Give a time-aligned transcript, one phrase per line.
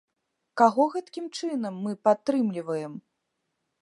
[0.61, 2.93] Каго гэткім чынам мы падтрымліваем?